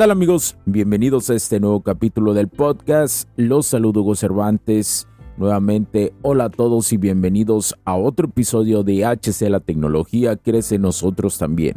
Tal 0.00 0.12
amigos? 0.12 0.56
Bienvenidos 0.64 1.28
a 1.28 1.34
este 1.34 1.60
nuevo 1.60 1.82
capítulo 1.82 2.32
del 2.32 2.48
podcast. 2.48 3.28
Los 3.36 3.66
saludo 3.66 4.00
Hugo 4.00 4.14
Cervantes. 4.14 5.06
Nuevamente, 5.36 6.14
hola 6.22 6.44
a 6.44 6.48
todos 6.48 6.94
y 6.94 6.96
bienvenidos 6.96 7.74
a 7.84 7.96
otro 7.96 8.28
episodio 8.28 8.82
de 8.82 9.04
HC 9.04 9.50
La 9.50 9.60
Tecnología 9.60 10.36
Crece 10.36 10.78
Nosotros 10.78 11.36
también. 11.36 11.76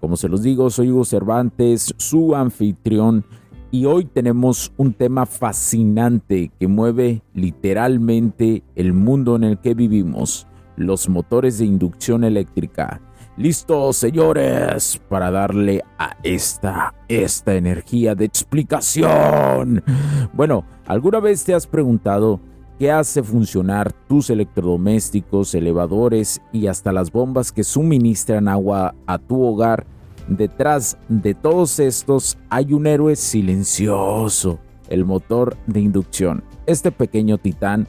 Como 0.00 0.16
se 0.16 0.28
los 0.28 0.44
digo, 0.44 0.70
soy 0.70 0.92
Hugo 0.92 1.04
Cervantes, 1.04 1.92
su 1.96 2.36
anfitrión, 2.36 3.24
y 3.72 3.86
hoy 3.86 4.04
tenemos 4.04 4.70
un 4.76 4.92
tema 4.92 5.26
fascinante 5.26 6.52
que 6.60 6.68
mueve 6.68 7.22
literalmente 7.34 8.62
el 8.76 8.92
mundo 8.92 9.34
en 9.34 9.42
el 9.42 9.58
que 9.58 9.74
vivimos, 9.74 10.46
los 10.76 11.08
motores 11.08 11.58
de 11.58 11.64
inducción 11.64 12.22
eléctrica. 12.22 13.00
Listos, 13.36 13.98
señores, 13.98 14.98
para 15.10 15.30
darle 15.30 15.84
a 15.98 16.16
esta, 16.22 16.94
esta 17.06 17.54
energía 17.54 18.14
de 18.14 18.24
explicación. 18.24 19.84
Bueno, 20.32 20.64
¿alguna 20.86 21.20
vez 21.20 21.44
te 21.44 21.52
has 21.52 21.66
preguntado 21.66 22.40
qué 22.78 22.90
hace 22.90 23.22
funcionar 23.22 23.92
tus 23.92 24.30
electrodomésticos, 24.30 25.54
elevadores 25.54 26.40
y 26.50 26.66
hasta 26.66 26.94
las 26.94 27.12
bombas 27.12 27.52
que 27.52 27.62
suministran 27.62 28.48
agua 28.48 28.94
a 29.06 29.18
tu 29.18 29.44
hogar? 29.44 29.86
Detrás 30.28 30.96
de 31.10 31.34
todos 31.34 31.78
estos 31.78 32.38
hay 32.48 32.72
un 32.72 32.86
héroe 32.86 33.16
silencioso, 33.16 34.60
el 34.88 35.04
motor 35.04 35.58
de 35.66 35.80
inducción. 35.80 36.42
Este 36.64 36.90
pequeño 36.90 37.36
titán 37.36 37.86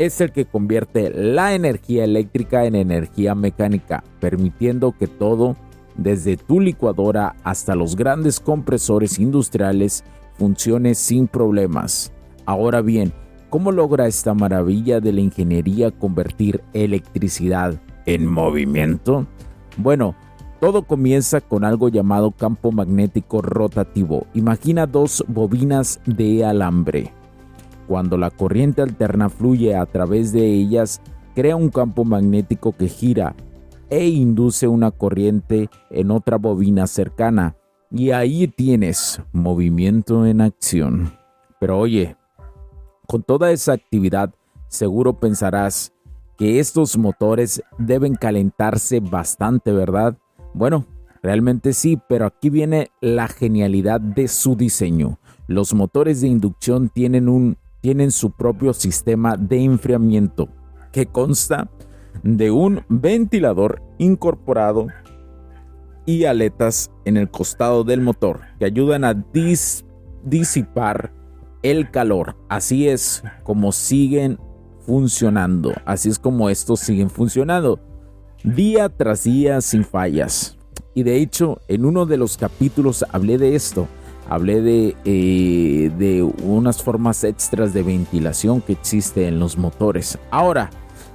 es 0.00 0.18
el 0.22 0.32
que 0.32 0.46
convierte 0.46 1.10
la 1.10 1.54
energía 1.54 2.04
eléctrica 2.04 2.64
en 2.64 2.74
energía 2.74 3.34
mecánica, 3.34 4.02
permitiendo 4.18 4.92
que 4.92 5.06
todo, 5.06 5.56
desde 5.94 6.38
tu 6.38 6.58
licuadora 6.58 7.36
hasta 7.44 7.74
los 7.74 7.96
grandes 7.96 8.40
compresores 8.40 9.18
industriales, 9.18 10.02
funcione 10.38 10.94
sin 10.94 11.28
problemas. 11.28 12.14
Ahora 12.46 12.80
bien, 12.80 13.12
¿cómo 13.50 13.72
logra 13.72 14.06
esta 14.06 14.32
maravilla 14.32 15.00
de 15.00 15.12
la 15.12 15.20
ingeniería 15.20 15.90
convertir 15.90 16.62
electricidad 16.72 17.78
en 18.06 18.24
movimiento? 18.24 19.26
Bueno, 19.76 20.14
todo 20.60 20.84
comienza 20.86 21.42
con 21.42 21.62
algo 21.62 21.90
llamado 21.90 22.30
campo 22.30 22.72
magnético 22.72 23.42
rotativo. 23.42 24.26
Imagina 24.32 24.86
dos 24.86 25.22
bobinas 25.28 26.00
de 26.06 26.42
alambre 26.42 27.12
cuando 27.90 28.16
la 28.16 28.30
corriente 28.30 28.82
alterna 28.82 29.28
fluye 29.28 29.74
a 29.74 29.84
través 29.84 30.32
de 30.32 30.46
ellas, 30.46 31.00
crea 31.34 31.56
un 31.56 31.70
campo 31.70 32.04
magnético 32.04 32.70
que 32.70 32.86
gira 32.86 33.34
e 33.88 34.06
induce 34.06 34.68
una 34.68 34.92
corriente 34.92 35.68
en 35.90 36.12
otra 36.12 36.36
bobina 36.36 36.86
cercana. 36.86 37.56
Y 37.90 38.12
ahí 38.12 38.46
tienes 38.46 39.20
movimiento 39.32 40.24
en 40.24 40.40
acción. 40.40 41.14
Pero 41.58 41.80
oye, 41.80 42.14
con 43.08 43.24
toda 43.24 43.50
esa 43.50 43.72
actividad, 43.72 44.32
seguro 44.68 45.18
pensarás 45.18 45.92
que 46.38 46.60
estos 46.60 46.96
motores 46.96 47.60
deben 47.76 48.14
calentarse 48.14 49.00
bastante, 49.00 49.72
¿verdad? 49.72 50.16
Bueno, 50.54 50.86
realmente 51.24 51.72
sí, 51.72 51.98
pero 52.08 52.26
aquí 52.26 52.50
viene 52.50 52.92
la 53.00 53.26
genialidad 53.26 54.00
de 54.00 54.28
su 54.28 54.54
diseño. 54.54 55.18
Los 55.48 55.74
motores 55.74 56.20
de 56.20 56.28
inducción 56.28 56.88
tienen 56.88 57.28
un 57.28 57.56
tienen 57.80 58.10
su 58.10 58.30
propio 58.30 58.72
sistema 58.72 59.36
de 59.36 59.62
enfriamiento 59.62 60.48
que 60.92 61.06
consta 61.06 61.70
de 62.22 62.50
un 62.50 62.84
ventilador 62.88 63.82
incorporado 63.98 64.88
y 66.06 66.24
aletas 66.24 66.90
en 67.04 67.16
el 67.16 67.30
costado 67.30 67.84
del 67.84 68.00
motor 68.00 68.40
que 68.58 68.64
ayudan 68.64 69.04
a 69.04 69.14
disipar 70.24 71.12
el 71.62 71.90
calor. 71.90 72.36
Así 72.48 72.88
es 72.88 73.22
como 73.44 73.72
siguen 73.72 74.38
funcionando. 74.80 75.72
Así 75.84 76.08
es 76.08 76.18
como 76.18 76.50
estos 76.50 76.80
siguen 76.80 77.10
funcionando. 77.10 77.78
Día 78.42 78.88
tras 78.88 79.24
día 79.24 79.60
sin 79.60 79.84
fallas. 79.84 80.56
Y 80.94 81.02
de 81.04 81.16
hecho, 81.16 81.60
en 81.68 81.84
uno 81.84 82.06
de 82.06 82.16
los 82.16 82.36
capítulos 82.36 83.04
hablé 83.12 83.38
de 83.38 83.54
esto 83.54 83.86
hablé 84.28 84.60
de, 84.60 84.96
eh, 85.04 85.90
de 85.98 86.22
unas 86.22 86.82
formas 86.82 87.24
extras 87.24 87.72
de 87.72 87.82
ventilación 87.82 88.60
que 88.60 88.72
existe 88.72 89.26
en 89.26 89.38
los 89.38 89.56
motores. 89.58 90.18
Ahora, 90.30 90.70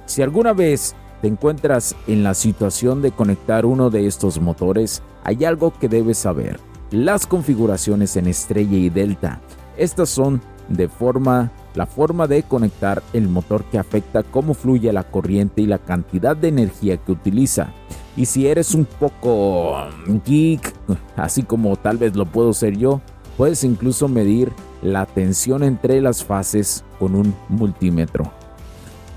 si 0.06 0.22
alguna 0.22 0.52
vez 0.52 0.94
te 1.20 1.28
encuentras 1.28 1.96
en 2.06 2.22
la 2.22 2.34
situación 2.34 3.02
de 3.02 3.12
conectar 3.12 3.66
uno 3.66 3.90
de 3.90 4.06
estos 4.06 4.40
motores, 4.40 5.02
hay 5.24 5.44
algo 5.44 5.72
que 5.78 5.88
debes 5.88 6.18
saber. 6.18 6.60
Las 6.90 7.26
configuraciones 7.26 8.16
en 8.16 8.26
estrella 8.26 8.76
y 8.76 8.90
delta. 8.90 9.40
Estas 9.76 10.08
son 10.08 10.40
de 10.68 10.88
forma 10.88 11.52
la 11.76 11.86
forma 11.86 12.26
de 12.26 12.42
conectar 12.42 13.02
el 13.12 13.28
motor 13.28 13.64
que 13.64 13.78
afecta 13.78 14.22
cómo 14.22 14.54
fluye 14.54 14.92
la 14.92 15.04
corriente 15.04 15.62
y 15.62 15.66
la 15.66 15.78
cantidad 15.78 16.34
de 16.36 16.48
energía 16.48 16.96
que 16.96 17.12
utiliza. 17.12 17.72
Y 18.16 18.24
si 18.26 18.46
eres 18.46 18.74
un 18.74 18.86
poco 18.86 19.76
geek, 20.24 20.72
así 21.16 21.42
como 21.42 21.76
tal 21.76 21.98
vez 21.98 22.16
lo 22.16 22.24
puedo 22.24 22.52
ser 22.54 22.76
yo, 22.76 23.00
puedes 23.36 23.62
incluso 23.62 24.08
medir 24.08 24.52
la 24.82 25.04
tensión 25.04 25.62
entre 25.62 26.00
las 26.00 26.24
fases 26.24 26.84
con 26.98 27.14
un 27.14 27.34
multímetro. 27.48 28.32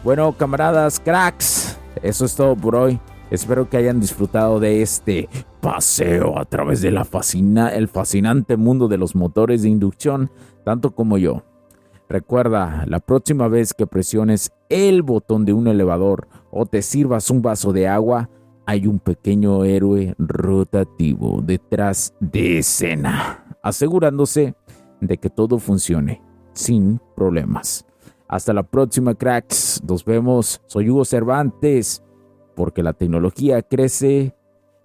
Bueno, 0.03 0.33
camaradas, 0.33 0.99
cracks, 0.99 1.77
eso 2.01 2.25
es 2.25 2.35
todo 2.35 2.55
por 2.55 2.75
hoy. 2.75 2.99
Espero 3.31 3.69
que 3.69 3.77
hayan 3.77 3.99
disfrutado 3.99 4.59
de 4.59 4.81
este 4.81 5.29
paseo 5.61 6.39
a 6.39 6.45
través 6.45 6.81
de 6.81 6.91
la 6.91 7.05
fascina, 7.05 7.69
el 7.69 7.87
fascinante 7.87 8.57
mundo 8.57 8.87
de 8.87 8.97
los 8.97 9.15
motores 9.15 9.61
de 9.61 9.69
inducción, 9.69 10.31
tanto 10.65 10.91
como 10.91 11.17
yo. 11.17 11.43
Recuerda, 12.09 12.85
la 12.87 12.99
próxima 12.99 13.47
vez 13.47 13.75
que 13.75 13.85
presiones 13.85 14.51
el 14.69 15.03
botón 15.03 15.45
de 15.45 15.53
un 15.53 15.67
elevador 15.67 16.27
o 16.49 16.65
te 16.65 16.81
sirvas 16.81 17.29
un 17.29 17.43
vaso 17.43 17.71
de 17.71 17.87
agua, 17.87 18.29
hay 18.69 18.85
un 18.85 18.99
pequeño 18.99 19.63
héroe 19.63 20.13
rotativo 20.19 21.41
detrás 21.41 22.13
de 22.19 22.59
escena, 22.59 23.57
asegurándose 23.63 24.53
de 25.01 25.17
que 25.17 25.31
todo 25.31 25.57
funcione 25.57 26.21
sin 26.53 27.01
problemas. 27.15 27.83
Hasta 28.27 28.53
la 28.53 28.61
próxima, 28.61 29.15
cracks. 29.15 29.81
Nos 29.87 30.05
vemos. 30.05 30.61
Soy 30.67 30.87
Hugo 30.87 31.03
Cervantes. 31.03 32.03
Porque 32.55 32.83
la 32.83 32.93
tecnología 32.93 33.63
crece, 33.63 34.35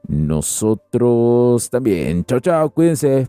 nosotros 0.08 1.68
también. 1.68 2.24
Chao, 2.24 2.40
chao. 2.40 2.70
Cuídense. 2.70 3.28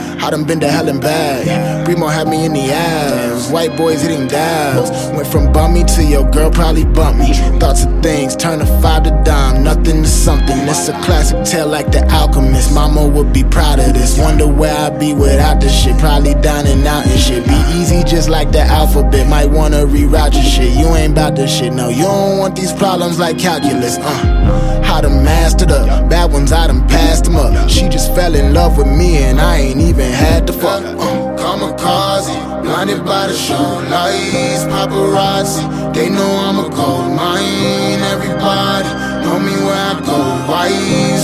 I 0.23 0.29
done 0.29 0.43
been 0.43 0.59
to 0.59 0.69
hell 0.69 0.87
and 0.87 1.01
back. 1.01 1.83
Primo 1.83 2.05
had 2.05 2.27
me 2.27 2.45
in 2.45 2.53
the 2.53 2.71
ass. 2.71 3.51
White 3.51 3.75
boys 3.75 4.03
hitting 4.03 4.27
dials. 4.27 4.91
Went 5.15 5.27
from 5.27 5.51
bummy 5.51 5.83
to 5.83 6.03
your 6.03 6.29
girl 6.29 6.51
probably 6.51 6.85
bump 6.85 7.17
me. 7.17 7.33
Thoughts 7.59 7.85
of 7.85 8.03
things 8.03 8.35
turn 8.35 8.61
a 8.61 8.81
five 8.81 9.03
to 9.05 9.09
dime. 9.25 9.63
Nothing 9.63 10.03
to 10.03 10.07
something. 10.07 10.57
It's 10.69 10.87
a 10.89 10.93
classic 11.01 11.43
tale 11.43 11.67
like 11.67 11.91
The 11.91 12.07
Alchemist. 12.13 12.71
Mama 12.71 13.07
would 13.07 13.33
be 13.33 13.43
proud 13.43 13.79
of 13.79 13.93
this. 13.93 14.19
Wonder 14.19 14.47
where 14.47 14.77
I'd 14.77 14.99
be 14.99 15.13
without 15.13 15.59
this 15.59 15.73
shit. 15.73 15.97
Probably 15.97 16.35
dining 16.35 16.85
out 16.85 17.07
and 17.07 17.19
shit. 17.19 17.43
Be 17.43 17.57
easy 17.73 18.03
just 18.03 18.29
like 18.29 18.51
the 18.51 18.61
alphabet. 18.61 19.27
Might 19.27 19.49
wanna 19.49 19.87
reroute 19.87 20.33
your 20.33 20.43
shit. 20.43 20.77
You 20.77 20.95
ain't 20.95 21.13
about 21.13 21.35
this 21.35 21.51
shit. 21.51 21.73
No, 21.73 21.89
you 21.89 22.03
don't 22.03 22.37
want 22.37 22.55
these 22.55 22.73
problems 22.73 23.17
like 23.17 23.39
calculus. 23.39 23.97
Uh, 23.97 24.81
how 24.83 25.01
to 25.01 25.09
master 25.09 25.65
the 25.65 25.79
bad 26.09 26.31
ones. 26.31 26.51
I 26.51 26.67
done 26.67 26.87
passed 26.87 27.25
them 27.25 27.37
up. 27.37 27.69
She 27.69 27.89
just 27.89 28.13
fell 28.13 28.35
in 28.35 28.53
love 28.53 28.77
with 28.77 28.87
me 28.87 29.17
and 29.17 29.41
I 29.41 29.57
ain't 29.57 29.81
even 29.81 30.10
had 30.11 30.47
to 30.47 30.53
fuck. 30.53 30.83
Uh, 30.83 31.35
kamikaze, 31.39 32.35
blinded 32.63 33.03
by 33.05 33.27
the 33.27 33.33
show 33.33 33.67
lights, 33.89 34.63
paparazzi. 34.71 35.63
They 35.93 36.09
know 36.09 36.31
I'm 36.45 36.59
a 36.59 36.69
gold 36.69 37.11
mine. 37.15 37.99
Everybody 38.13 38.89
know 39.23 39.39
me 39.39 39.55
where 39.65 39.83
I 39.91 39.99
go. 40.05 40.17
Why 40.49 40.69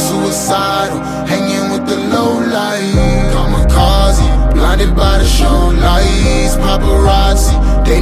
suicidal, 0.08 1.00
hanging 1.28 1.72
with 1.72 1.86
the 1.88 1.98
low 2.14 2.40
light. 2.56 3.32
Kamikaze, 3.34 4.54
blinded 4.54 4.96
by 4.96 5.20
the 5.20 5.26
show 5.26 5.60
lights, 5.86 6.56
paparazzi. 6.56 7.54
They 7.86 8.02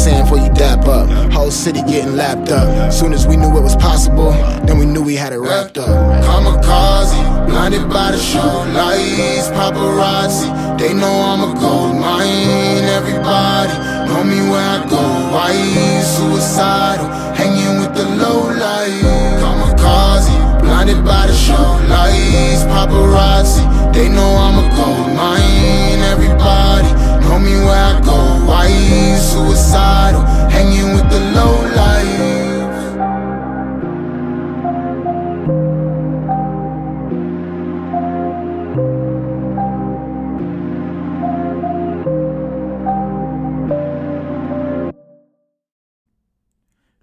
sand 0.00 0.28
for 0.28 0.38
you 0.38 0.50
dap 0.54 0.86
up. 0.86 1.08
Whole 1.32 1.50
city 1.50 1.82
getting 1.82 2.16
lapped 2.16 2.50
up. 2.50 2.92
Soon 2.92 3.12
as 3.12 3.26
we 3.26 3.36
knew 3.36 3.52
it 3.56 3.62
was 3.62 3.76
possible, 3.76 4.32
then 4.66 4.78
we 4.78 4.86
knew 4.86 5.02
we 5.02 5.14
had 5.14 5.32
it 5.32 5.38
wrapped 5.38 5.76
up. 5.76 5.88
Kamikaze, 6.24 7.20
blinded 7.46 7.86
by 7.90 8.12
the 8.12 8.18
show 8.18 8.52
lights, 8.78 9.48
paparazzi. 9.56 10.48
They 10.78 10.94
know 10.94 11.14
I'm 11.30 11.42
a 11.48 11.60
gold 11.60 11.96
mine. 12.00 12.84
Everybody 12.98 13.74
know 14.08 14.24
me 14.24 14.40
where 14.50 14.68
I 14.76 14.78
go. 14.88 15.02
Why 15.34 15.52
suicidal, 16.14 17.08
hanging 17.38 17.80
with 17.80 17.94
the 17.94 18.06
low 18.22 18.40
light. 18.64 19.09